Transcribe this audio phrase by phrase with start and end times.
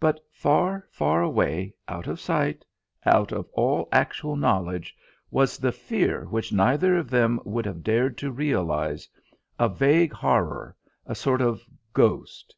[0.00, 2.64] But far, far away, out of sight,
[3.04, 4.96] out of all actual knowledge,
[5.30, 9.06] was the fear which neither of them would have dared to realise,
[9.58, 12.56] a vague horror, a sort of ghost....